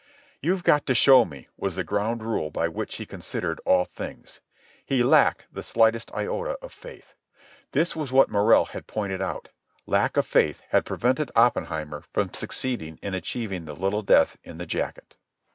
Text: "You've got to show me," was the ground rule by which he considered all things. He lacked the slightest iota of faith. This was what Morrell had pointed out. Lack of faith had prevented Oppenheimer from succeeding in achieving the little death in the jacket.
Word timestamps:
"You've 0.41 0.63
got 0.63 0.87
to 0.87 0.95
show 0.95 1.25
me," 1.25 1.47
was 1.57 1.75
the 1.75 1.83
ground 1.83 2.23
rule 2.23 2.49
by 2.49 2.67
which 2.67 2.95
he 2.95 3.05
considered 3.05 3.61
all 3.67 3.85
things. 3.85 4.41
He 4.83 5.03
lacked 5.03 5.45
the 5.51 5.61
slightest 5.61 6.11
iota 6.15 6.57
of 6.59 6.73
faith. 6.73 7.13
This 7.71 7.95
was 7.95 8.11
what 8.11 8.27
Morrell 8.27 8.65
had 8.65 8.87
pointed 8.87 9.21
out. 9.21 9.49
Lack 9.85 10.17
of 10.17 10.25
faith 10.25 10.63
had 10.69 10.87
prevented 10.87 11.29
Oppenheimer 11.35 12.01
from 12.13 12.33
succeeding 12.33 12.97
in 13.03 13.13
achieving 13.13 13.65
the 13.65 13.75
little 13.75 14.01
death 14.01 14.37
in 14.43 14.57
the 14.57 14.65
jacket. 14.65 15.17